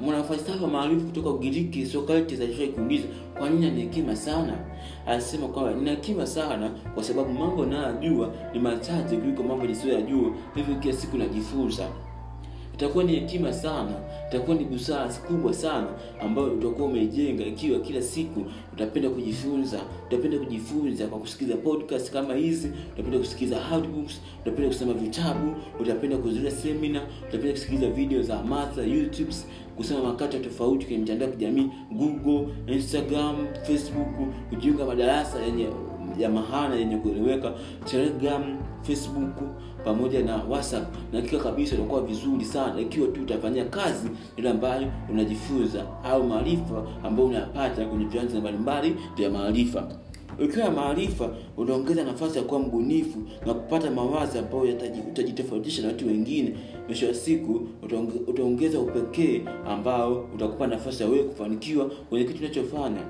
mwanafalsafa 0.00 0.66
maarufu 0.66 1.06
kutoka 1.06 1.30
ugiriki 1.30 1.86
sokrates 1.86 2.40
alishai 2.40 2.68
kuuliza 2.68 3.04
kwa 3.38 3.50
nini 3.50 3.66
ana 3.66 3.76
hekima 3.80 4.16
sana? 4.16 4.58
Alisema 5.06 5.48
kwamba 5.48 5.72
nina 5.74 5.90
hekima 5.90 6.26
sana 6.26 6.70
kwa 6.94 7.04
sababu 7.04 7.32
mambo 7.32 7.66
nayajua 7.66 8.32
ni 8.52 8.58
machache 8.60 9.16
kuliko 9.16 9.42
mambo 9.42 9.66
nisiyoyajua. 9.66 10.30
Hivyo 10.54 10.74
kila 10.74 10.94
siku 10.94 11.16
najifunza 11.16 11.88
itakuwa 12.74 13.04
ni 13.04 13.12
hekima 13.14 13.52
sana 13.52 13.92
itakuwa 14.28 14.56
ni 14.56 14.64
busara 14.64 15.12
kubwa 15.12 15.54
sana 15.54 15.86
ambayo 16.22 16.52
utakuwa 16.52 16.88
umeijenga 16.88 17.44
ikiwa 17.44 17.80
kila 17.80 18.02
siku 18.02 18.44
utapenda 18.72 19.10
kujifunza 19.10 19.80
utapenda 20.06 20.38
kujifunza 20.38 21.06
kwa 21.06 21.18
kusikiliza 21.18 21.56
podcast 21.56 22.12
kama 22.12 22.34
hizi 22.34 22.72
utapenda 22.92 23.18
kusikiza 23.18 23.66
audiobooks 23.66 24.20
utapenda 24.42 24.68
kusoma 24.68 24.92
vitabu 24.92 25.54
utapenda 25.80 26.16
kuzuria 26.16 26.50
semina 26.50 27.02
utapenda 27.28 27.52
kusikiliza 27.52 27.90
video 27.90 28.22
za 28.22 28.36
hamasa 28.36 28.82
youtube 28.82 29.32
kusoma 29.76 30.02
makata 30.02 30.38
tofauti 30.38 30.84
kwenye 30.86 30.98
mitandao 31.00 31.28
ya 31.28 31.34
kijamii 31.34 31.70
google 31.92 32.46
instagram 32.66 33.36
facebook 33.62 34.08
kujiunga 34.50 34.84
madarasa 34.86 35.42
yenye 35.42 35.66
ya 36.18 36.30
mahana 36.30 36.74
yenye 36.74 36.96
kueleweka 36.96 37.52
telegram 37.84 38.42
facebook 38.82 39.34
pamoja 39.84 40.22
na 40.22 40.36
whatsapp. 40.36 40.94
Na 41.12 41.22
kabisa 41.22 41.74
itakuwa 41.74 42.00
vizuri 42.02 42.44
sana. 42.44 42.80
Ikiwa 42.80 43.08
tu 43.08 43.22
utafanyia 43.22 43.64
kazi 43.64 44.08
ile 44.36 44.50
ambayo 44.50 44.88
unajifunza 45.10 45.84
au 46.04 46.24
maarifa 46.24 46.86
ambayo 47.04 47.28
unayapata 47.28 47.86
kwenye 47.86 48.04
vianza 48.04 48.40
mbalimbali 48.40 48.96
vya 49.16 49.30
maarifa. 49.30 49.88
Ukiwa 50.44 50.70
maarifa 50.70 51.30
unaongeza 51.56 52.04
nafasi 52.04 52.38
ya 52.38 52.44
kuwa 52.44 52.60
mbunifu 52.60 53.18
na 53.46 53.54
kupata 53.54 53.90
mawazo 53.90 54.38
ambayo 54.38 54.64
utajitofautisha 55.10 55.82
na 55.82 55.88
watu 55.88 56.06
wengine. 56.06 56.54
Mwisho 56.86 57.06
wa 57.06 57.14
siku 57.14 57.60
utaongeza 58.26 58.80
upekee 58.80 59.42
ambao 59.68 60.28
utakupa 60.34 60.66
nafasi 60.66 61.02
ya 61.02 61.08
wewe 61.08 61.24
kufanikiwa 61.24 61.86
kwenye 61.86 62.24
kitu 62.24 62.38
unachofanya 62.44 63.00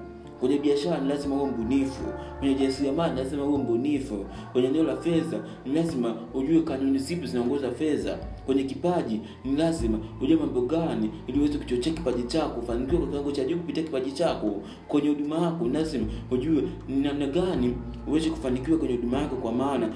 kwenye 0.45 0.59
biashara 0.59 1.01
ni 1.01 1.09
lazima 1.09 1.35
uwe 1.37 1.51
mbunifu. 1.51 2.03
Kwenye 2.39 2.55
jasiriamali 2.55 3.17
lazima 3.17 3.45
uwe 3.45 3.59
mbunifu. 3.59 4.25
Kwenye 4.53 4.69
eneo 4.69 4.83
la 4.83 4.97
fedha 4.97 5.41
ni 5.67 5.75
lazima 5.75 6.15
ujue 6.35 6.63
kanuni 6.63 6.99
zipi 6.99 7.27
zinaongoza 7.27 7.71
fedha. 7.71 8.19
Kwenye 8.47 8.63
kipaji 8.65 9.21
ni 9.45 9.57
lazima 9.57 9.99
ujue 10.23 10.37
mambo 10.37 10.61
gani 10.61 11.11
ili 11.27 11.39
uweze 11.39 11.59
kuchochea 11.59 11.93
kipaji 11.93 12.23
chako 12.23 12.61
ufanikiwe 12.61 12.99
kwa 13.01 13.09
kiwango 13.09 13.33
cha 13.33 13.45
juu 13.45 13.57
kupitia 13.57 13.83
kipaji 13.83 14.13
chako. 14.13 14.63
Kwenye 14.89 15.09
huduma 15.09 15.39
yako 15.39 15.65
ni 15.65 15.73
lazima 15.73 16.07
ujue 16.31 16.63
ni 16.89 16.97
namna 16.97 17.27
gani 17.27 17.75
uweze 18.09 18.31
kufanikiwa 18.31 18.79
kwenye 18.79 18.95
huduma 18.95 19.19
yako 19.19 19.37
kwa 19.37 19.53
maana. 19.53 19.89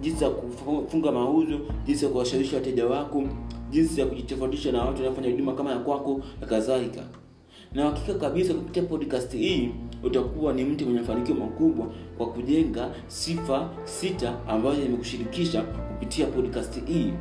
Jinsi 0.00 0.24
ya 0.24 0.30
kufunga 0.30 1.12
mauzo 1.12 1.58
jinsi 1.86 2.04
ya 2.04 2.10
kuwashawishi 2.10 2.54
wateja 2.54 2.86
wako 2.86 3.22
jinsi 3.70 4.00
ya 4.00 4.06
kujitofautisha 4.06 4.72
na 4.72 4.78
watu 4.82 4.96
wanaofanya 4.98 5.30
huduma 5.30 5.52
kama 5.54 5.70
ya 5.70 5.78
kwako 5.78 6.20
na 6.40 6.46
kadhalika 6.46 7.02
na 7.74 7.84
hakika 7.84 8.14
kabisa 8.14 8.54
kupitia 8.54 8.82
podcast 8.82 9.32
hii 9.32 9.70
utakuwa 10.02 10.52
ni 10.52 10.64
mtu 10.64 10.84
mwenye 10.84 11.00
mafanikio 11.00 11.34
makubwa 11.34 11.86
kwa 12.18 12.26
kujenga 12.26 12.90
sifa 13.06 13.70
sita 13.84 14.34
ambazo 14.48 14.82
imekushirikisha 14.82 15.62
kupitia 15.62 16.26
podcast 16.26 16.86
hii. 16.86 17.12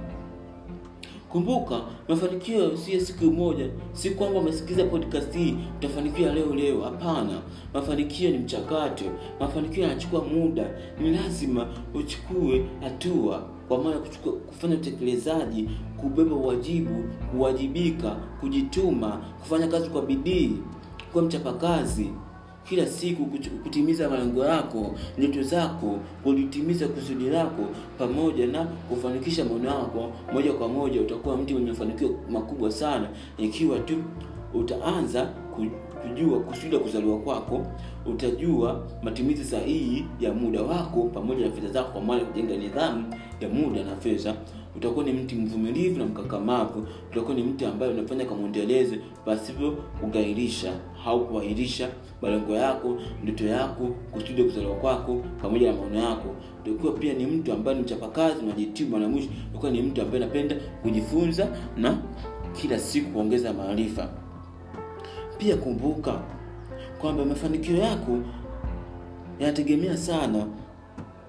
Kumbuka 1.29 1.81
mafanikio 2.07 2.77
sio 2.77 2.99
siku 2.99 3.25
moja 3.25 3.69
si 3.93 4.09
kwamba 4.09 4.39
umesikiliza 4.39 4.83
podcast 4.85 5.35
hii 5.35 5.55
utafanikiwa 5.77 6.33
leo 6.33 6.55
leo 6.55 6.81
hapana. 6.81 7.41
Mafanikio 7.73 8.29
ni 8.31 8.37
mchakato 8.37 9.05
mafanikio 9.39 9.83
yanachukua 9.83 10.23
muda 10.23 10.69
ni 11.01 11.11
lazima 11.11 11.67
uchukue 11.93 12.65
hatua 12.81 13.49
kwa 13.67 13.83
maana 13.83 13.97
kuchukua 13.99 14.33
kufanya 14.33 14.75
utekelezaji 14.75 15.69
kubeba 15.97 16.35
uwajibu 16.35 17.03
kuwajibika 17.31 18.09
kujituma 18.39 19.21
kufanya 19.39 19.67
kazi 19.67 19.89
kwa 19.89 20.01
bidii 20.01 20.51
kuwa 21.11 21.23
mchapakazi. 21.23 22.09
Kila 22.69 22.85
siku 22.87 23.25
kutimiza 23.63 24.09
malengo 24.09 24.45
yako 24.45 24.95
ndoto 25.17 25.43
zako 25.43 25.99
kulitimiza 26.23 26.87
kusudi 26.87 27.29
lako 27.29 27.63
pamoja 27.97 28.47
na 28.47 28.63
kufanikisha 28.65 29.45
maono 29.45 29.69
yako 29.69 30.11
moja 30.33 30.53
kwa 30.53 30.67
moja 30.67 31.01
utakuwa 31.01 31.37
mtu 31.37 31.53
mwenye 31.53 31.69
mafanikio 31.69 32.09
makubwa 32.31 32.71
sana. 32.71 33.09
Ikiwa 33.37 33.79
tu 33.79 33.95
utaanza 34.53 35.25
kujua 36.01 36.39
kusudi 36.39 36.73
la 36.75 36.79
kuzaliwa 36.79 37.19
kwako 37.19 37.67
utajua 38.05 38.83
matumizi 39.03 39.43
sahihi 39.43 40.05
ya 40.19 40.33
muda 40.33 40.61
wako 40.61 41.03
pamoja 41.03 41.45
na 41.45 41.51
fedha 41.51 41.69
zako 41.69 41.91
kwa 41.91 42.01
maana 42.01 42.25
kujenga 42.25 42.55
nidhamu 42.57 43.13
ya 43.41 43.49
muda 43.49 43.83
na 43.83 43.95
fedha. 43.95 44.35
Utakuwa 44.75 45.05
ni 45.05 45.13
mtu 45.13 45.35
mvumilivu 45.35 45.99
na 45.99 46.05
mkakamavu. 46.05 46.87
Utakuwa 47.11 47.35
ni 47.35 47.43
mtu 47.43 47.67
ambaye 47.67 47.91
unafanya 47.93 48.25
kwa 48.25 48.37
mwendelezo 48.37 48.95
pasipo 49.25 49.71
kugairisha. 50.01 50.73
Au 51.05 51.27
kuahirisha 51.27 51.89
malengo 52.21 52.55
yako 52.55 52.97
ndoto 53.23 53.45
yako 53.45 53.83
kusudi 54.11 54.43
kuzaliwa 54.43 54.75
kwako 54.75 55.21
pamoja 55.41 55.71
na 55.71 55.77
maono 55.77 55.99
yako. 55.99 56.35
Utakuwa 56.65 56.93
pia 56.93 57.13
ni 57.13 57.25
mtu 57.25 57.53
ambaye 57.53 57.77
ni 57.77 57.83
mchapakazi 57.83 58.39
unajituma 58.45 58.99
na 58.99 59.07
mwisho 59.09 59.29
utakuwa 59.49 59.71
ni 59.71 59.81
mtu 59.81 60.01
ambaye 60.01 60.23
anapenda 60.23 60.55
kujifunza 60.81 61.47
na 61.77 61.97
kila 62.61 62.79
siku 62.79 63.11
kuongeza 63.11 63.53
maarifa 63.53 64.09
pia 65.37 65.55
kumbuka 65.57 66.21
kwamba 67.01 67.25
mafanikio 67.25 67.77
yako 67.77 68.17
yanategemea 69.39 69.97
sana 69.97 70.45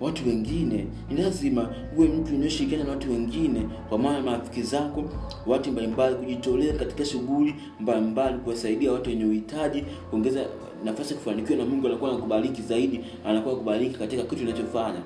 watu 0.01 0.29
wengine. 0.29 0.87
Ni 1.11 1.23
lazima 1.23 1.69
uwe 1.97 2.09
mtu 2.09 2.35
unaoshirikiana 2.35 2.85
na 2.85 2.91
watu 2.91 3.11
wengine 3.11 3.69
kwa 3.89 3.99
maana 3.99 4.21
marafiki 4.23 4.63
zako 4.63 5.05
watu 5.47 5.73
mbalimbali 5.73 6.15
kujitolea 6.17 6.73
katika 6.75 7.05
shughuli 7.05 7.55
mbalimbali 7.81 8.39
kuwasaidia 8.39 8.93
watu 8.93 9.11
wenye 9.11 9.25
uhitaji 9.25 9.85
kuongeza 10.11 10.45
nafasi 10.85 11.13
ya 11.15 11.19
kufanikiwa 11.21 11.59
na 11.59 11.65
mungu 11.65 11.87
anakuwa 11.87 12.11
anakubariki 12.11 12.63
zaidi 12.63 13.01
anakuwa 13.27 13.57
kubariki 13.57 13.99
katika 13.99 14.23
kitu 14.23 14.43
unachofanya. 14.43 15.01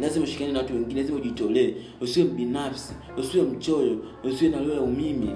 Lazima 0.00 0.24
ushirikiane 0.24 0.52
na 0.52 0.58
watu 0.58 0.74
wengine 0.74 1.00
lazima 1.00 1.18
ujitolee. 1.18 1.74
Usiwe 2.00 2.26
binafsi 2.26 2.92
usiwe 3.18 3.44
mchoyo 3.44 3.96
usiwe 4.24 4.50
na 4.50 4.58
roho 4.58 4.72
ya 4.72 4.80
umimi 4.80 5.30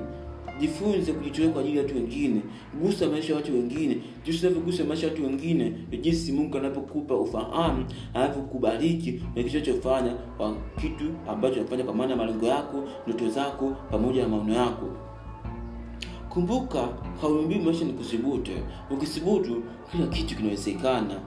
jifunze 0.60 1.12
kujitolea 1.12 1.50
kwa 1.50 1.60
ajili 1.62 1.76
ya 1.76 1.82
watu 1.82 1.94
wengine. 1.94 2.40
Gusa 2.82 3.08
maisha 3.08 3.32
ya 3.32 3.36
watu 3.36 3.52
wengine. 3.52 3.96
Jinsi 4.24 4.46
unavyogusa 4.46 4.84
maisha 4.84 5.06
ya 5.06 5.12
watu 5.12 5.24
wengine 5.24 5.72
jinsi 6.00 6.32
mungu 6.32 6.58
anapokupa 6.58 7.14
ufahamu 7.16 7.84
anavyokubariki 8.14 9.12
na 9.36 9.42
kitu 9.42 9.56
unachofanya 9.56 10.12
kwa 10.36 10.54
kitu 10.80 11.04
ambacho 11.28 11.60
unafanya 11.60 11.84
kwa 11.84 11.94
maana 11.94 12.16
malengo 12.16 12.46
yako 12.46 12.84
ndoto 13.06 13.28
zako 13.28 13.70
pamoja 13.90 14.22
na 14.22 14.28
maono 14.28 14.54
yako. 14.54 14.86
Kumbuka 16.28 16.88
kauli 17.20 17.58
maisha 17.58 17.84
ni 17.84 17.92
kuthubutu 17.92 18.52
ukithubutu 18.90 19.62
kila 19.92 20.06
kitu 20.06 20.36
kinawezekana. 20.36 21.20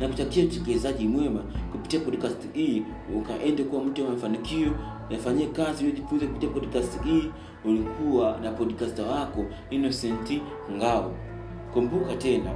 Na 0.00 0.08
kutakia 0.08 0.44
utekelezaji 0.44 1.08
mwema 1.08 1.40
kupitia 1.72 2.00
podcast 2.00 2.52
hii 2.52 2.82
ukaende 3.16 3.64
kuwa 3.64 3.84
mtu 3.84 4.04
wa 4.04 4.10
mafanikio 4.10 4.70
nafanyie 5.12 5.46
kazi 5.46 5.86
ujifunze 5.86 6.26
kupitia 6.26 6.48
podcast 6.48 7.04
hii 7.04 7.30
ulikuwa 7.64 8.36
na 8.42 8.50
podcaster 8.52 9.04
wako 9.06 9.44
innocent 9.70 10.40
ngao. 10.76 11.12
Kumbuka 11.74 12.14
tena 12.16 12.50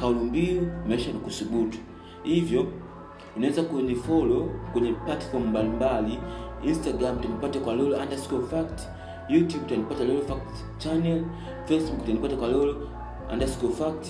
kauli 0.00 0.20
mbiu 0.20 0.68
maisha 0.88 1.12
ni 1.12 1.18
kusubutu. 1.18 1.78
Hivyo 2.22 2.66
unaweza 3.36 3.62
kunifolo 3.62 4.50
kwenye 4.72 4.92
platform 4.92 5.46
mbalimbali 5.46 6.18
instagram 6.64 7.18
tunipate 7.20 7.58
kwa 7.58 7.74
lolo 7.74 7.96
underscore 7.96 8.46
fact 8.46 8.80
youtube 9.28 9.64
tunipata 9.68 10.04
lolo 10.04 10.20
fact 10.22 10.78
channel 10.78 11.24
facebook 11.64 12.04
tunipata 12.04 12.36
kwa 12.36 12.48
lolo 12.48 12.88
underscore 13.32 13.72
fact 13.72 14.06